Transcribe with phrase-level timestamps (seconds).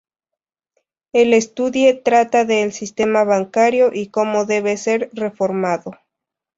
[1.13, 5.91] El estudie trata de el sistema bancario y cómo debe ser reformado.